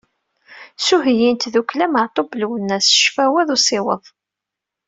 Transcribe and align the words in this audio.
S 0.85 0.87
uheyyi 0.95 1.29
n 1.31 1.35
tdukkla 1.37 1.87
Meɛtub 1.93 2.29
Lwennas 2.41 2.87
Ccfawa 2.99 3.41
d 3.47 3.49
Usiweḍ. 3.55 4.03